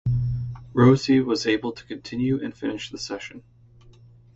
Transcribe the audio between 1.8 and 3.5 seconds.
continue and finish the session.